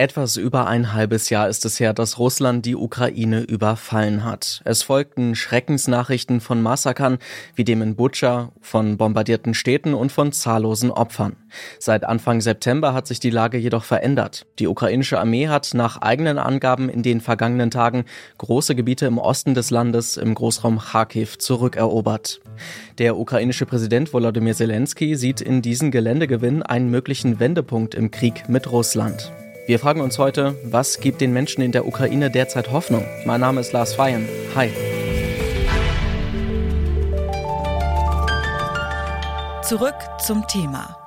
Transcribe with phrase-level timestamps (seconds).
[0.00, 4.62] Etwas über ein halbes Jahr ist es her, dass Russland die Ukraine überfallen hat.
[4.64, 7.18] Es folgten Schreckensnachrichten von Massakern
[7.56, 11.34] wie dem in Butscha, von bombardierten Städten und von zahllosen Opfern.
[11.80, 14.46] Seit Anfang September hat sich die Lage jedoch verändert.
[14.60, 18.04] Die ukrainische Armee hat nach eigenen Angaben in den vergangenen Tagen
[18.38, 22.40] große Gebiete im Osten des Landes im Großraum Kharkiv zurückerobert.
[22.98, 28.70] Der ukrainische Präsident Volodymyr Zelensky sieht in diesem Geländegewinn einen möglichen Wendepunkt im Krieg mit
[28.70, 29.32] Russland.
[29.68, 33.04] Wir fragen uns heute, was gibt den Menschen in der Ukraine derzeit Hoffnung?
[33.26, 34.26] Mein Name ist Lars Feyen.
[34.54, 34.70] Hi.
[39.62, 39.94] Zurück
[40.24, 40.97] zum Thema.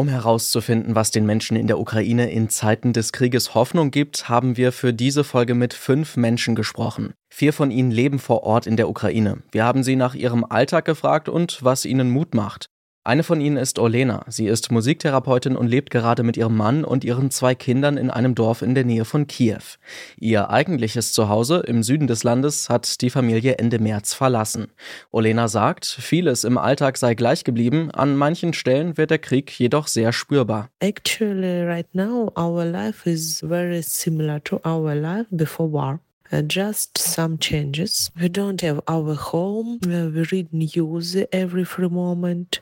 [0.00, 4.56] Um herauszufinden, was den Menschen in der Ukraine in Zeiten des Krieges Hoffnung gibt, haben
[4.56, 7.12] wir für diese Folge mit fünf Menschen gesprochen.
[7.28, 9.42] Vier von ihnen leben vor Ort in der Ukraine.
[9.52, 12.70] Wir haben sie nach ihrem Alltag gefragt und was ihnen Mut macht.
[13.02, 14.26] Eine von ihnen ist Olena.
[14.28, 18.34] Sie ist Musiktherapeutin und lebt gerade mit ihrem Mann und ihren zwei Kindern in einem
[18.34, 19.78] Dorf in der Nähe von Kiew.
[20.18, 24.66] Ihr eigentliches Zuhause im Süden des Landes hat die Familie Ende März verlassen.
[25.12, 29.86] Olena sagt, vieles im Alltag sei gleich geblieben, an manchen Stellen wird der Krieg jedoch
[29.86, 30.68] sehr spürbar.
[30.80, 36.00] Actually, right now our life is very similar to our life before war.
[36.46, 38.10] Just some changes.
[38.20, 39.80] We don't have our home.
[39.82, 42.60] We read news every free moment.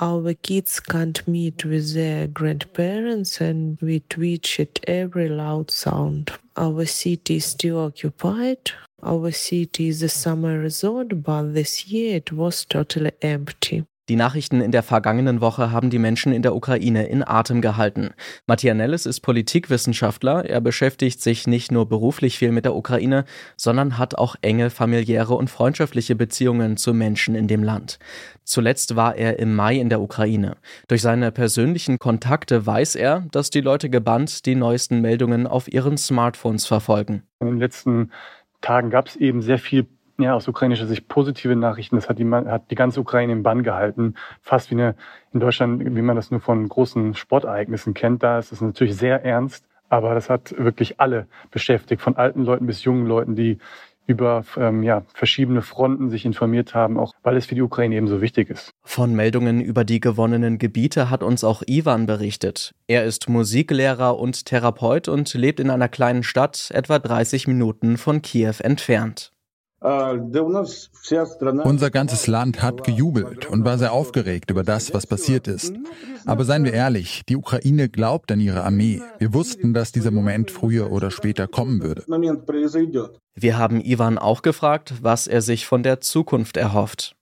[0.00, 6.30] Our kids can't meet with their grandparents, and we twitch at every loud sound.
[6.56, 8.70] Our city is still occupied.
[9.02, 13.84] Our city is a summer resort, but this year it was totally empty.
[14.08, 18.10] Die Nachrichten in der vergangenen Woche haben die Menschen in der Ukraine in Atem gehalten.
[18.48, 20.44] Matthias Nellis ist Politikwissenschaftler.
[20.44, 23.24] Er beschäftigt sich nicht nur beruflich viel mit der Ukraine,
[23.56, 28.00] sondern hat auch enge familiäre und freundschaftliche Beziehungen zu Menschen in dem Land.
[28.42, 30.56] Zuletzt war er im Mai in der Ukraine.
[30.88, 35.96] Durch seine persönlichen Kontakte weiß er, dass die Leute gebannt die neuesten Meldungen auf ihren
[35.96, 37.22] Smartphones verfolgen.
[37.38, 38.10] In den letzten
[38.62, 39.86] Tagen gab es eben sehr viel
[40.18, 41.96] ja, aus ukrainischer Sicht positive Nachrichten.
[41.96, 44.14] Das hat die, hat die ganze Ukraine im Bann gehalten.
[44.40, 44.94] Fast wie eine,
[45.32, 48.22] in Deutschland, wie man das nur von großen Sportereignissen kennt.
[48.22, 49.64] Da ist es natürlich sehr ernst.
[49.88, 53.58] Aber das hat wirklich alle beschäftigt, von alten Leuten bis jungen Leuten, die
[54.06, 58.08] über ähm, ja, verschiedene Fronten sich informiert haben, auch weil es für die Ukraine eben
[58.08, 58.70] so wichtig ist.
[58.82, 62.72] Von Meldungen über die gewonnenen Gebiete hat uns auch Ivan berichtet.
[62.88, 68.22] Er ist Musiklehrer und Therapeut und lebt in einer kleinen Stadt etwa 30 Minuten von
[68.22, 69.32] Kiew entfernt.
[71.64, 75.74] Unser ganzes Land hat gejubelt und war sehr aufgeregt über das, was passiert ist.
[76.24, 79.02] Aber seien wir ehrlich, die Ukraine glaubt an ihre Armee.
[79.18, 82.04] Wir wussten, dass dieser Moment früher oder später kommen würde.
[83.34, 87.16] Wir haben Ivan auch gefragt, was er sich von der Zukunft erhofft.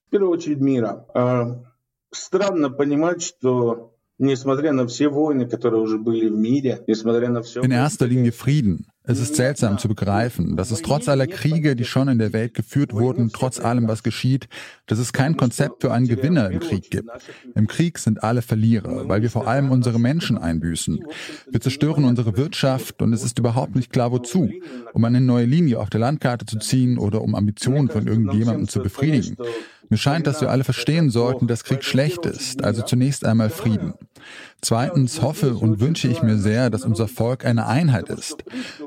[7.62, 8.89] In erster Linie Frieden.
[9.02, 12.52] Es ist seltsam zu begreifen, dass es trotz aller Kriege, die schon in der Welt
[12.52, 14.46] geführt wurden, trotz allem, was geschieht,
[14.86, 17.08] dass es kein Konzept für einen Gewinner im Krieg gibt.
[17.54, 21.02] Im Krieg sind alle Verlierer, weil wir vor allem unsere Menschen einbüßen.
[21.50, 24.50] Wir zerstören unsere Wirtschaft und es ist überhaupt nicht klar, wozu.
[24.92, 28.80] Um eine neue Linie auf der Landkarte zu ziehen oder um Ambitionen von irgendjemandem zu
[28.80, 29.36] befriedigen.
[29.88, 33.94] Mir scheint, dass wir alle verstehen sollten, dass Krieg schlecht ist, also zunächst einmal Frieden.
[34.62, 38.44] Zweitens hoffe und wünsche ich mir sehr, dass unser Volk eine Einheit ist.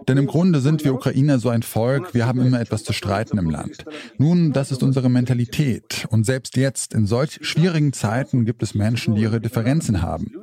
[0.07, 3.37] Denn im Grunde sind wir Ukrainer so ein Volk, wir haben immer etwas zu streiten
[3.37, 3.85] im Land.
[4.17, 6.05] Nun, das ist unsere Mentalität.
[6.09, 10.33] Und selbst jetzt, in solch schwierigen Zeiten, gibt es Menschen, die ihre Differenzen haben.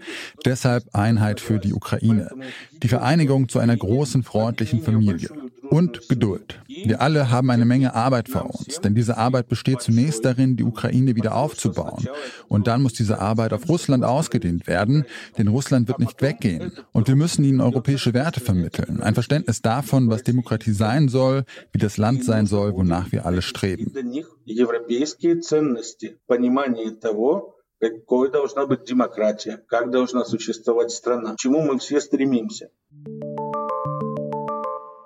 [0.45, 2.31] Deshalb Einheit für die Ukraine.
[2.83, 5.29] Die Vereinigung zu einer großen, freundlichen Familie
[5.70, 6.60] und Geduld.
[6.68, 10.64] Wir alle haben eine Menge Arbeit vor uns, denn diese Arbeit besteht zunächst darin, die
[10.64, 12.08] Ukraine wieder aufzubauen.
[12.48, 15.06] Und dann muss diese Arbeit auf Russland ausgedehnt werden,
[15.38, 16.72] denn Russland wird nicht weggehen.
[16.92, 21.80] Und wir müssen ihnen europäische Werte vermitteln, ein Verständnis davon, was Demokratie sein soll, wie
[21.80, 23.92] das Land sein soll, wonach wir alle streben.
[27.80, 32.72] какой должна быть демократия, как должна существовать страна, к чему мы все стремимся.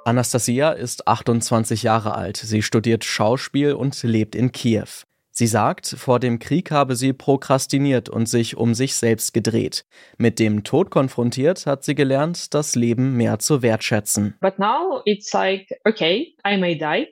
[0.04, 2.36] Anastasia ist 28 Jahre alt.
[2.36, 5.04] Sie studiert Schauspiel und lebt in Kiew.
[5.30, 9.84] Sie sagt, vor dem Krieg habe sie prokrastiniert und sich um sich selbst gedreht.
[10.16, 14.36] Mit dem Tod konfrontiert hat sie gelernt, das Leben mehr zu wertschätzen.
[14.40, 17.08] But now it's like, okay, I may die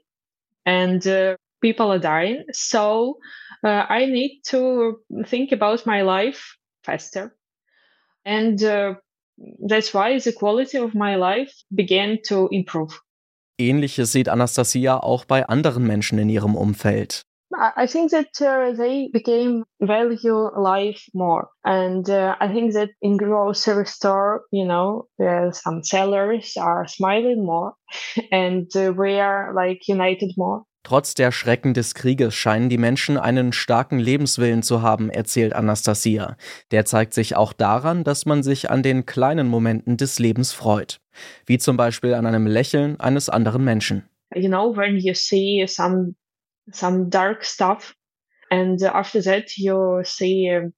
[0.64, 3.18] and uh, people are dying, so
[3.64, 7.34] uh, I need to think about my life faster.
[8.24, 8.94] And uh,
[9.68, 13.00] that's why the quality of my life began to improve.
[13.60, 17.22] Ähnliches sieht Anastasia auch bei anderen Menschen in ihrem Umfeld.
[17.54, 23.18] I think that uh, they became value life more, and uh, I think that in
[23.18, 27.74] grocery store, you know, uh, some sellers are smiling more,
[28.32, 30.64] and uh, we are like united more.
[30.84, 36.36] Trotz der Schrecken des Krieges scheinen die Menschen einen starken Lebenswillen zu haben, erzählt Anastasia.
[36.72, 41.00] Der zeigt sich auch daran, dass man sich an den kleinen Momenten des Lebens freut.
[41.46, 44.08] Wie zum Beispiel an einem Lächeln eines anderen Menschen.
[44.34, 46.14] You know, when you see some,
[46.72, 47.94] some dark stuff
[48.50, 50.72] and after that you see a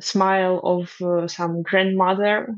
[0.00, 2.54] smile of uh, some grandmother,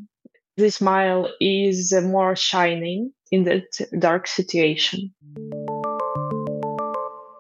[0.56, 3.64] the smile is more shining in that
[3.99, 5.14] dark situation.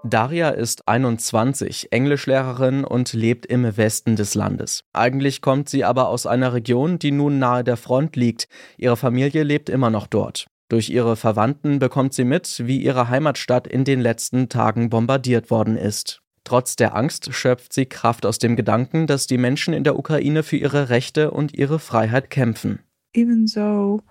[0.06, 4.84] Daria ist 21, Englischlehrerin und lebt im Westen des Landes.
[4.92, 8.48] Eigentlich kommt sie aber aus einer Region, die nun nahe der Front liegt.
[8.76, 10.46] Ihre Familie lebt immer noch dort.
[10.68, 15.76] Durch ihre Verwandten bekommt sie mit, wie ihre Heimatstadt in den letzten Tagen bombardiert worden
[15.76, 16.22] ist.
[16.44, 20.44] Trotz der Angst schöpft sie Kraft aus dem Gedanken, dass die Menschen in der Ukraine
[20.44, 22.80] für ihre Rechte und ihre Freiheit kämpfen.
[23.14, 24.02] Even though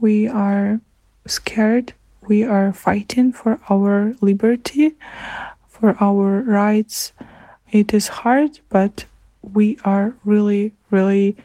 [0.00, 0.80] we are
[1.26, 1.94] scared
[2.28, 4.94] we are fighting for our liberty,
[5.68, 7.12] for our rights.
[7.70, 9.04] It is hard, but
[9.42, 11.36] we are really, really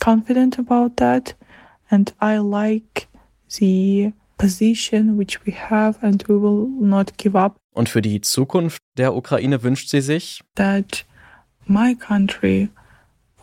[0.00, 1.34] confident about that.
[1.90, 3.08] And I like
[3.58, 7.56] the position which we have and we will not give up.
[7.74, 11.04] Und für die Zukunft der Ukraine wünscht sie sich, that
[11.66, 12.70] my country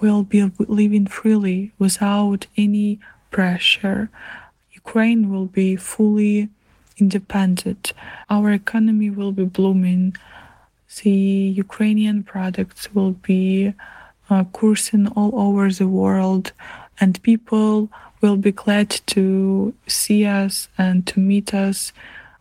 [0.01, 2.99] will be living freely without any
[3.31, 4.09] pressure.
[4.75, 6.49] Ukraine will be fully
[6.97, 7.93] independent.
[8.29, 10.15] Our economy will be blooming.
[11.03, 11.11] The
[11.65, 13.73] Ukrainian products will be
[14.29, 16.53] uh, coursing all over the world,
[16.99, 17.89] and people
[18.21, 21.93] will be glad to see us and to meet us.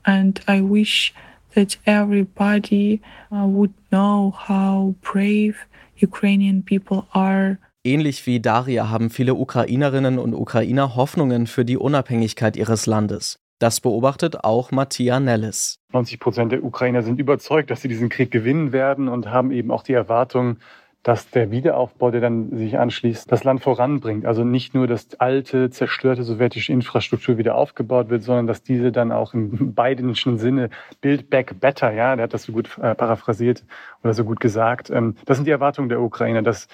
[0.06, 1.12] And I wish
[1.54, 3.00] that everybody
[3.32, 5.56] uh, would know how brave
[5.96, 7.58] Ukrainian people are.
[7.86, 13.36] Ähnlich wie Daria haben viele Ukrainerinnen und Ukrainer Hoffnungen für die Unabhängigkeit ihres Landes.
[13.58, 15.78] Das beobachtet auch Mattia Nellis.
[15.92, 19.70] 90 Prozent der Ukrainer sind überzeugt, dass sie diesen Krieg gewinnen werden und haben eben
[19.70, 20.58] auch die Erwartung,
[21.04, 24.24] dass der Wiederaufbau, der dann sich anschließt, das Land voranbringt.
[24.24, 29.12] Also nicht nur, dass alte, zerstörte sowjetische Infrastruktur wieder aufgebaut wird, sondern dass diese dann
[29.12, 30.70] auch im beidischen Sinne
[31.02, 33.64] Build Back Better, ja, der hat das so gut äh, paraphrasiert
[34.02, 34.88] oder so gut gesagt.
[34.88, 36.68] Ähm, das sind die Erwartungen der Ukrainer, dass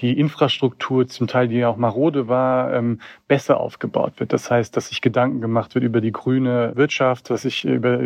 [0.00, 4.32] die Infrastruktur, zum Teil die ja auch marode war, ähm, besser aufgebaut wird.
[4.32, 8.00] Das heißt, dass sich Gedanken gemacht wird über die grüne Wirtschaft, dass sich über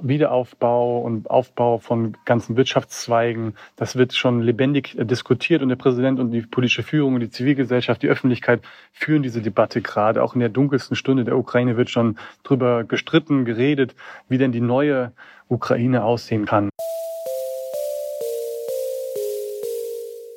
[0.00, 6.30] Wiederaufbau und Aufbau von ganzen Wirtschaftszweigen, das wird schon lebendig diskutiert und der Präsident und
[6.30, 8.62] die politische Führung und die Zivilgesellschaft, die Öffentlichkeit
[8.92, 10.22] führen diese Debatte gerade.
[10.22, 13.94] Auch in der dunkelsten Stunde der Ukraine wird schon drüber gestritten, geredet,
[14.28, 15.12] wie denn die neue
[15.48, 16.70] Ukraine aussehen kann.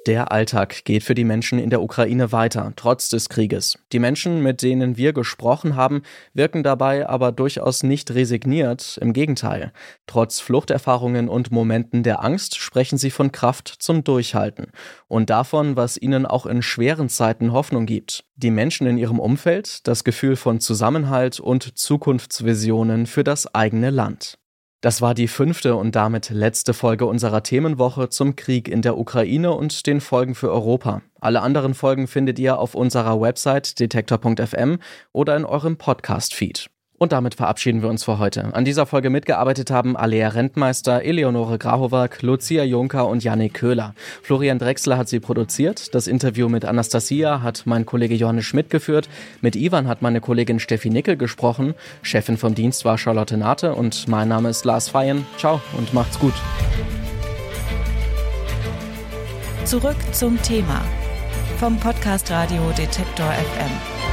[0.06, 3.78] Der Alltag geht für die Menschen in der Ukraine weiter, trotz des Krieges.
[3.92, 6.04] Die Menschen, mit denen wir gesprochen haben,
[6.34, 9.74] wirken dabei aber durchaus nicht resigniert, im Gegenteil.
[10.08, 14.72] Trotz Fluchterfahrungen und Momenten der Angst sprechen sie von Kraft zum Durchhalten
[15.10, 18.24] und davon, was ihnen auch in schweren Zeiten Hoffnung gibt.
[18.38, 24.40] Die Menschen in ihrem Umfeld das Gefühl von Zusammenhalt und Zukunftsvisionen für das eigene Land.
[24.82, 29.52] Das war die fünfte und damit letzte Folge unserer Themenwoche zum Krieg in der Ukraine
[29.52, 31.02] und den Folgen für Europa.
[31.20, 34.80] Alle anderen Folgen findet ihr auf unserer Website detektor.fm
[35.12, 36.70] oder in eurem Podcast-Feed.
[37.00, 38.54] Und damit verabschieden wir uns für heute.
[38.54, 43.96] An dieser Folge mitgearbeitet haben Alea Rentmeister, Eleonore Grahowak, Lucia Juncker und Janik Köhler.
[44.22, 45.96] Florian Drexler hat sie produziert.
[45.96, 49.08] Das Interview mit Anastasia hat mein Kollege Johannes Schmidt geführt.
[49.40, 51.74] Mit Ivan hat meine Kollegin Steffi Nickel gesprochen.
[52.02, 55.26] Chefin vom Dienst war Charlotte Nate und mein Name ist Lars Feyen.
[55.38, 56.34] Ciao und macht's gut.
[59.64, 60.82] Zurück zum Thema
[61.58, 64.09] vom Podcast Radio Detektor FM.